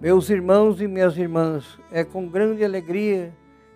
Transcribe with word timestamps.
Meus 0.00 0.30
irmãos 0.30 0.80
e 0.80 0.88
minhas 0.88 1.18
irmãs, 1.18 1.78
é 1.92 2.02
com 2.02 2.26
grande 2.26 2.64
alegria 2.64 3.34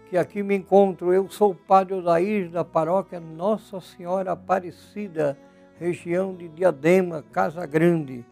que 0.09 0.17
aqui 0.17 0.43
me 0.43 0.57
encontro. 0.57 1.13
Eu 1.13 1.29
sou 1.29 1.51
o 1.51 1.55
Padre 1.55 1.93
Odair 1.93 2.49
da 2.49 2.65
paróquia 2.65 3.21
Nossa 3.21 3.79
Senhora 3.79 4.33
Aparecida, 4.33 5.37
região 5.79 6.35
de 6.35 6.49
Diadema, 6.49 7.23
Casa 7.31 7.67
Grande. 7.67 8.25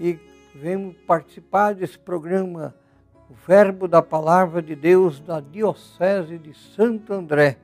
E 0.00 0.18
venho 0.54 0.96
participar 1.06 1.74
desse 1.74 1.98
programa, 1.98 2.74
o 3.28 3.34
Verbo 3.46 3.86
da 3.86 4.00
Palavra 4.00 4.62
de 4.62 4.74
Deus 4.74 5.20
da 5.20 5.38
Diocese 5.38 6.38
de 6.38 6.54
Santo 6.54 7.12
André. 7.12 7.58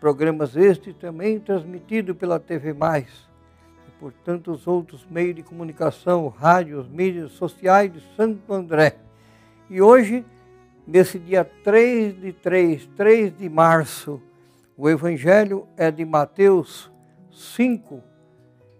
Programas 0.00 0.56
este 0.56 0.92
também 0.92 1.38
transmitido 1.38 2.12
pela 2.12 2.40
TV 2.40 2.72
Mais 2.72 3.29
por 4.00 4.14
tantos 4.24 4.66
outros 4.66 5.06
meios 5.10 5.36
de 5.36 5.42
comunicação, 5.42 6.26
rádios, 6.28 6.88
mídias 6.88 7.32
sociais 7.32 7.92
de 7.92 8.00
Santo 8.16 8.52
André. 8.52 8.96
E 9.68 9.82
hoje, 9.82 10.24
nesse 10.86 11.18
dia 11.18 11.44
3 11.44 12.18
de 12.18 12.32
3, 12.32 12.88
3 12.96 13.36
de 13.36 13.48
março, 13.50 14.20
o 14.74 14.88
Evangelho 14.88 15.68
é 15.76 15.90
de 15.90 16.02
Mateus 16.06 16.90
5, 17.30 18.02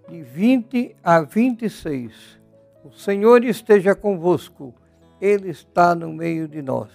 de 0.09 0.23
20 0.23 0.97
a 1.05 1.21
26. 1.21 2.41
O 2.83 2.91
Senhor 2.91 3.45
esteja 3.45 3.95
convosco, 3.95 4.75
Ele 5.21 5.51
está 5.51 5.95
no 5.95 6.11
meio 6.11 6.49
de 6.49 6.63
nós. 6.63 6.89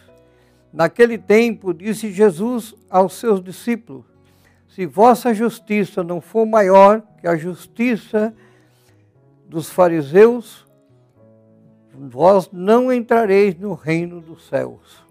Naquele 0.73 1.19
tempo, 1.19 1.75
disse 1.75 2.11
Jesus 2.11 2.73
aos 2.89 3.13
seus 3.13 3.41
discípulos: 3.41 4.03
se 4.67 4.85
vossa 4.85 5.33
justiça 5.33 6.03
não 6.03 6.19
for 6.19 6.45
maior 6.45 7.01
que 7.19 7.27
a 7.27 7.35
justiça 7.35 8.33
dos 9.47 9.69
fariseus, 9.69 10.65
vós 11.93 12.49
não 12.51 12.91
entrareis 12.91 13.55
no 13.55 13.73
reino 13.73 14.19
dos 14.19 14.47
céus. 14.47 15.03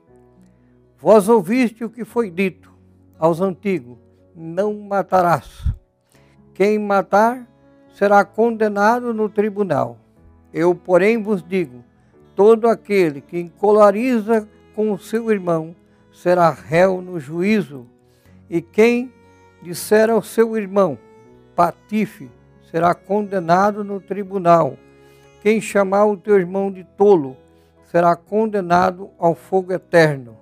Vós 0.99 1.29
ouviste 1.29 1.85
o 1.85 1.91
que 1.91 2.05
foi 2.05 2.31
dito 2.31 2.73
aos 3.19 3.41
antigos: 3.41 3.99
não 4.35 4.75
matarás. 4.75 5.65
Quem 6.53 6.79
matar 6.79 7.47
será 7.95 8.25
condenado 8.25 9.15
no 9.15 9.29
tribunal. 9.29 9.99
Eu, 10.53 10.75
porém, 10.75 11.23
vos 11.23 11.43
digo: 11.43 11.85
todo 12.35 12.69
aquele 12.69 13.21
que 13.21 13.39
encolariza 13.39 14.49
com 14.75 14.93
o 14.93 14.99
seu 14.99 15.31
irmão 15.31 15.75
será 16.13 16.51
réu 16.51 17.01
no 17.01 17.19
juízo, 17.19 17.87
e 18.49 18.61
quem 18.61 19.13
disser 19.65 20.11
ao 20.11 20.23
seu 20.23 20.59
irmão, 20.59 20.99
patife, 21.57 22.31
será 22.71 22.95
condenado 22.95 23.83
no 23.83 23.99
tribunal. 23.99 24.77
Quem 25.41 25.59
chamar 25.59 26.05
o 26.05 26.19
teu 26.19 26.39
irmão 26.39 26.71
de 26.71 26.85
tolo, 26.85 27.35
será 27.87 28.15
condenado 28.15 29.11
ao 29.19 29.35
fogo 29.35 29.73
eterno. 29.73 30.37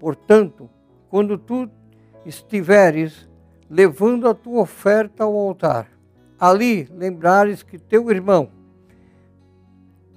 Portanto, 0.00 0.68
quando 1.08 1.38
tu 1.38 1.70
estiveres 2.26 3.28
levando 3.68 4.28
a 4.28 4.34
tua 4.34 4.62
oferta 4.62 5.22
ao 5.22 5.36
altar, 5.36 5.86
ali 6.38 6.88
lembrares 6.92 7.62
que 7.62 7.78
teu 7.78 8.10
irmão 8.10 8.50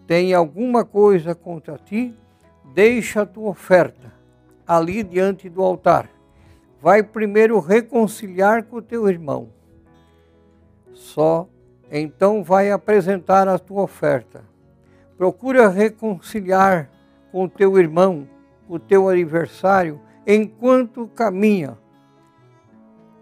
tem 0.07 0.33
alguma 0.33 0.83
coisa 0.83 1.35
contra 1.35 1.77
ti, 1.77 2.17
deixa 2.73 3.21
a 3.21 3.25
tua 3.25 3.49
oferta 3.49 4.11
ali 4.65 5.03
diante 5.03 5.47
do 5.49 5.61
altar 5.61 6.12
vai 6.83 7.01
primeiro 7.01 7.61
reconciliar 7.61 8.65
com 8.65 8.75
o 8.75 8.81
teu 8.81 9.07
irmão. 9.07 9.47
Só 10.91 11.47
então 11.89 12.43
vai 12.43 12.71
apresentar 12.71 13.47
a 13.47 13.57
tua 13.57 13.83
oferta. 13.83 14.43
Procura 15.17 15.69
reconciliar 15.69 16.89
com 17.31 17.45
o 17.45 17.49
teu 17.49 17.79
irmão, 17.79 18.27
o 18.67 18.77
teu 18.77 19.07
aniversário, 19.07 19.97
enquanto 20.27 21.07
caminha 21.07 21.77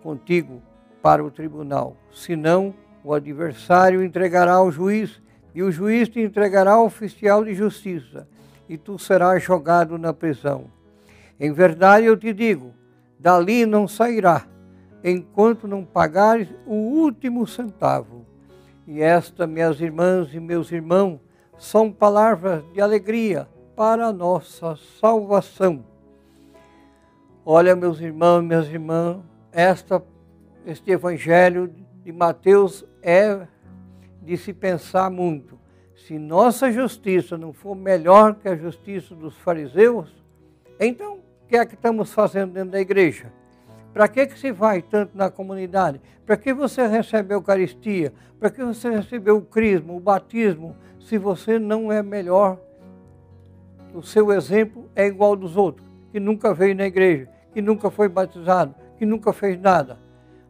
contigo 0.02 0.60
para 1.00 1.24
o 1.24 1.30
tribunal. 1.30 1.96
Senão, 2.12 2.74
o 3.04 3.14
adversário 3.14 4.02
entregará 4.02 4.54
ao 4.54 4.72
juiz 4.72 5.22
e 5.54 5.62
o 5.62 5.72
juiz 5.72 6.10
te 6.10 6.20
entregará 6.20 6.72
ao 6.72 6.86
oficial 6.86 7.46
de 7.46 7.54
justiça 7.54 8.28
e 8.68 8.76
tu 8.76 8.98
serás 8.98 9.44
jogado 9.44 10.00
na 10.00 10.12
prisão. 10.12 10.66
Em 11.40 11.52
verdade 11.54 12.08
eu 12.08 12.18
te 12.18 12.34
digo, 12.34 12.74
dali 13.22 13.68
não 13.68 13.88
sairá, 13.88 14.48
enquanto 15.04 15.68
não 15.68 15.86
pagares 15.86 16.50
o 16.66 16.74
último 16.74 17.46
centavo. 17.46 18.26
E 18.88 19.00
esta, 19.00 19.46
minhas 19.46 19.80
irmãs 19.80 20.34
e 20.34 20.40
meus 20.40 20.72
irmãos, 20.72 21.20
são 21.56 21.92
palavras 21.92 22.64
de 22.74 22.82
alegria 22.82 23.48
para 23.76 24.08
a 24.08 24.14
nossa 24.14 24.76
salvação. 25.00 25.86
Olha, 27.46 27.76
meus 27.76 28.02
irmãos 28.02 28.42
e 28.42 28.48
minhas 28.48 28.68
irmãs, 28.68 29.20
esta, 29.52 30.04
este 30.66 30.90
evangelho 30.90 31.72
de 32.04 32.12
Mateus 32.12 32.84
é 33.04 33.46
de 34.24 34.36
se 34.36 34.52
pensar 34.52 35.12
muito. 35.12 35.60
Se 35.96 36.18
nossa 36.18 36.72
justiça 36.72 37.38
não 37.38 37.54
for 37.54 37.76
melhor 37.76 38.34
que 38.34 38.50
a 38.50 38.56
justiça 38.56 39.14
dos 39.14 39.38
fariseus, 39.38 40.12
então 40.80 41.20
que 41.52 41.58
é 41.58 41.66
que 41.66 41.74
estamos 41.76 42.14
fazendo 42.14 42.54
dentro 42.54 42.72
da 42.72 42.80
igreja? 42.80 43.26
Para 43.92 44.08
que, 44.08 44.26
que 44.26 44.40
se 44.40 44.54
vai 44.54 44.82
tanto 44.82 45.18
na 45.18 45.30
comunidade? 45.30 46.00
Para 46.26 46.38
que 46.38 46.54
você 46.54 46.88
recebe 46.88 47.34
a 47.34 47.36
Eucaristia? 47.36 48.14
Para 48.40 48.50
que 48.50 48.64
você 48.64 48.90
recebeu 48.90 49.36
o 49.36 49.42
crisma, 49.42 49.92
o 49.92 50.00
batismo, 50.00 50.78
se 50.98 51.18
você 51.18 51.60
não 51.60 51.92
é 51.92 52.02
melhor? 52.02 52.58
O 53.94 54.02
seu 54.02 54.32
exemplo 54.32 54.90
é 54.96 55.06
igual 55.06 55.36
dos 55.36 55.58
outros, 55.58 55.86
que 56.10 56.22
nunca 56.22 56.54
veio 56.54 56.74
na 56.74 56.86
igreja, 56.86 57.28
que 57.54 57.62
nunca 57.62 57.92
foi 57.92 58.08
batizado, 58.08 58.74
que 58.98 59.06
nunca 59.06 59.34
fez 59.34 59.60
nada. 59.60 60.00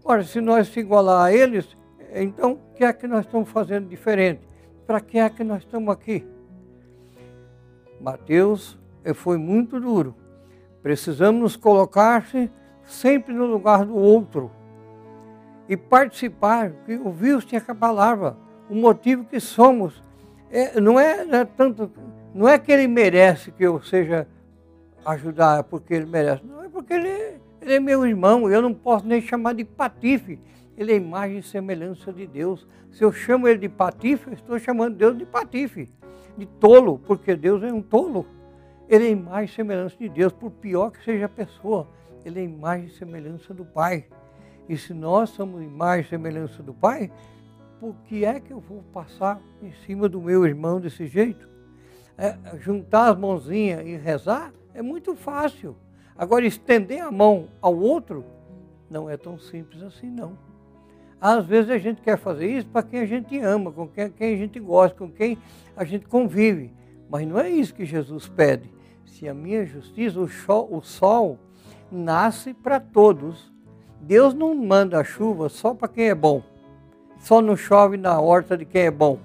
Ora, 0.05 0.23
se 0.23 0.39
nós 0.39 0.67
se 0.67 0.81
igualar 0.81 1.25
a 1.25 1.33
eles, 1.33 1.75
então 2.13 2.51
o 2.51 2.75
que 2.75 2.85
é 2.85 2.93
que 2.93 3.07
nós 3.07 3.25
estamos 3.25 3.49
fazendo 3.49 3.89
diferente? 3.89 4.41
Para 4.85 5.01
que 5.01 5.17
é 5.17 5.27
que 5.31 5.43
nós 5.43 5.63
estamos 5.63 5.91
aqui? 5.91 6.23
Mateus 7.99 8.79
foi 9.15 9.39
muito 9.39 9.79
duro 9.79 10.21
Precisamos 10.81 11.41
nos 11.41 11.55
colocar 11.55 12.25
sempre 12.83 13.33
no 13.33 13.45
lugar 13.45 13.85
do 13.85 13.95
outro 13.95 14.51
e 15.69 15.77
participar, 15.77 16.73
ouvir-se 17.03 17.55
a 17.55 17.75
palavra, 17.75 18.35
o 18.69 18.75
motivo 18.75 19.23
que 19.23 19.39
somos. 19.39 20.01
É, 20.49 20.79
não, 20.81 20.99
é, 20.99 21.23
não 21.23 21.39
é 21.39 21.45
tanto, 21.45 21.91
não 22.33 22.47
é 22.47 22.59
que 22.59 22.71
ele 22.71 22.87
merece 22.87 23.51
que 23.51 23.63
eu 23.63 23.81
seja 23.81 24.27
ajudar 25.05 25.63
porque 25.63 25.93
ele 25.93 26.05
merece, 26.05 26.43
não 26.45 26.63
é 26.63 26.69
porque 26.69 26.93
ele, 26.93 27.39
ele 27.61 27.73
é 27.75 27.79
meu 27.79 28.05
irmão, 28.05 28.49
eu 28.49 28.61
não 28.61 28.73
posso 28.73 29.05
nem 29.05 29.21
chamar 29.21 29.53
de 29.53 29.63
patife. 29.63 30.39
Ele 30.77 30.93
é 30.93 30.95
imagem 30.95 31.37
e 31.37 31.43
semelhança 31.43 32.11
de 32.11 32.25
Deus. 32.25 32.67
Se 32.91 33.03
eu 33.03 33.11
chamo 33.11 33.47
ele 33.47 33.59
de 33.59 33.69
patife, 33.69 34.27
eu 34.27 34.33
estou 34.33 34.57
chamando 34.57 34.95
Deus 34.95 35.17
de 35.17 35.25
patife, 35.25 35.87
de 36.37 36.45
tolo, 36.45 36.99
porque 37.05 37.35
Deus 37.35 37.61
é 37.61 37.71
um 37.71 37.81
tolo. 37.81 38.25
Ele 38.91 39.05
é 39.05 39.11
imagem 39.11 39.45
e 39.45 39.55
semelhança 39.55 39.95
de 39.97 40.09
Deus, 40.09 40.33
por 40.33 40.51
pior 40.51 40.91
que 40.91 41.01
seja 41.05 41.25
a 41.25 41.29
pessoa, 41.29 41.87
ele 42.25 42.41
é 42.41 42.43
imagem 42.43 42.87
e 42.87 42.91
semelhança 42.91 43.53
do 43.53 43.63
Pai. 43.63 44.05
E 44.67 44.75
se 44.75 44.93
nós 44.93 45.29
somos 45.29 45.63
imagem 45.63 46.05
e 46.05 46.09
semelhança 46.09 46.61
do 46.61 46.73
Pai, 46.73 47.09
por 47.79 47.95
que 48.03 48.25
é 48.25 48.37
que 48.37 48.51
eu 48.51 48.59
vou 48.59 48.83
passar 48.91 49.41
em 49.63 49.71
cima 49.85 50.09
do 50.09 50.21
meu 50.21 50.45
irmão 50.45 50.81
desse 50.81 51.07
jeito? 51.07 51.47
É, 52.17 52.37
juntar 52.59 53.11
as 53.11 53.17
mãozinhas 53.17 53.87
e 53.87 53.95
rezar 53.95 54.51
é 54.73 54.81
muito 54.81 55.15
fácil. 55.15 55.73
Agora, 56.13 56.45
estender 56.45 57.01
a 57.01 57.09
mão 57.09 57.47
ao 57.61 57.73
outro 57.79 58.25
não 58.89 59.09
é 59.09 59.15
tão 59.15 59.39
simples 59.39 59.81
assim, 59.83 60.09
não. 60.09 60.37
Às 61.21 61.45
vezes 61.45 61.71
a 61.71 61.77
gente 61.77 62.01
quer 62.01 62.17
fazer 62.17 62.45
isso 62.45 62.67
para 62.67 62.83
quem 62.83 62.99
a 62.99 63.05
gente 63.05 63.39
ama, 63.39 63.71
com 63.71 63.87
quem, 63.87 64.09
quem 64.09 64.33
a 64.33 64.37
gente 64.37 64.59
gosta, 64.59 64.97
com 64.97 65.09
quem 65.09 65.37
a 65.77 65.85
gente 65.85 66.05
convive. 66.07 66.73
Mas 67.09 67.25
não 67.25 67.39
é 67.39 67.49
isso 67.49 67.73
que 67.73 67.85
Jesus 67.85 68.27
pede 68.27 68.80
se 69.05 69.27
a 69.27 69.33
minha 69.33 69.65
justiça, 69.65 70.19
o 70.19 70.81
sol, 70.81 71.37
nasce 71.91 72.53
para 72.53 72.79
todos. 72.79 73.51
Deus 73.99 74.33
não 74.33 74.55
manda 74.55 74.99
a 74.99 75.03
chuva 75.03 75.49
só 75.49 75.73
para 75.73 75.87
quem 75.87 76.09
é 76.09 76.15
bom. 76.15 76.41
Só 77.19 77.41
não 77.41 77.55
chove 77.55 77.97
na 77.97 78.19
horta 78.19 78.57
de 78.57 78.65
quem 78.65 78.83
é 78.83 78.91
bom. 78.91 79.19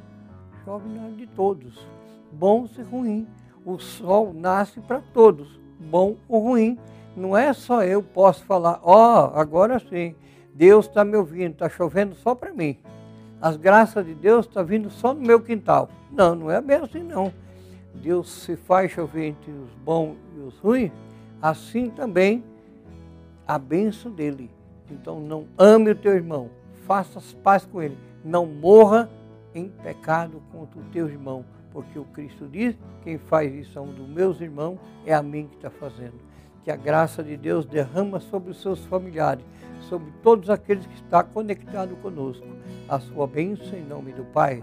Chove 0.65 0.89
na 0.89 1.09
de 1.11 1.27
todos, 1.27 1.87
bons 2.33 2.77
e 2.77 2.83
ruins. 2.83 3.27
O 3.65 3.79
sol 3.79 4.33
nasce 4.35 4.81
para 4.81 5.01
todos, 5.01 5.59
bom 5.79 6.17
ou 6.29 6.41
ruim. 6.41 6.79
Não 7.17 7.37
é 7.37 7.53
só 7.53 7.83
eu 7.83 8.03
posso 8.03 8.45
falar, 8.45 8.79
ó, 8.83 9.31
oh, 9.33 9.39
agora 9.39 9.79
sim, 9.79 10.15
Deus 10.55 10.87
está 10.87 11.05
me 11.05 11.17
ouvindo, 11.17 11.53
está 11.53 11.69
chovendo 11.69 12.15
só 12.15 12.35
para 12.35 12.53
mim. 12.53 12.79
As 13.41 13.57
graças 13.57 14.05
de 14.05 14.15
Deus 14.15 14.47
estão 14.47 14.63
tá 14.63 14.69
vindo 14.69 14.91
só 14.91 15.15
no 15.15 15.21
meu 15.21 15.41
quintal. 15.41 15.89
Não, 16.11 16.35
não 16.35 16.51
é 16.51 16.61
bem 16.61 16.77
assim 16.77 17.03
não. 17.03 17.33
Deus 17.97 18.31
se 18.31 18.57
faz 18.57 18.93
chover 18.93 19.27
entre 19.29 19.51
os 19.51 19.71
bons 19.85 20.17
e 20.37 20.41
os 20.41 20.59
ruins, 20.59 20.93
assim 21.41 21.91
também 21.91 22.45
a 23.47 23.59
bênção 23.59 24.11
dele. 24.11 24.51
Então 24.91 25.21
não 25.21 25.47
ame 25.59 25.91
o 25.91 25.97
teu 25.97 26.13
irmão, 26.13 26.51
faça 26.87 27.19
as 27.19 27.33
paz 27.33 27.65
com 27.65 27.83
ele, 27.83 27.97
não 28.25 28.47
morra 28.47 29.11
em 29.55 29.69
pecado 29.69 30.43
contra 30.53 30.79
o 30.79 30.85
teu 30.93 31.09
irmão, 31.09 31.45
porque 31.73 31.99
o 31.99 32.05
Cristo 32.05 32.47
diz: 32.47 32.77
quem 33.03 33.19
faz 33.19 33.53
isso 33.55 33.79
a 33.79 33.83
um 33.83 33.93
dos 33.93 34.09
meus 34.09 34.41
irmãos 34.41 34.79
é 35.05 35.15
a 35.15 35.23
mim 35.23 35.47
que 35.49 35.57
está 35.57 35.71
fazendo. 35.71 36.15
Que 36.65 36.71
a 36.71 36.77
graça 36.77 37.23
de 37.23 37.37
Deus 37.37 37.65
derrama 37.65 38.19
sobre 38.19 38.51
os 38.51 38.61
seus 38.61 38.85
familiares, 38.87 39.45
sobre 39.83 40.11
todos 40.23 40.51
aqueles 40.51 40.85
que 40.85 40.95
estão 40.95 41.23
conectados 41.25 41.97
conosco. 42.01 42.47
A 42.89 42.99
sua 42.99 43.27
bênção 43.27 43.79
em 43.79 43.85
nome 43.85 44.13
do 44.13 44.25
Pai, 44.25 44.63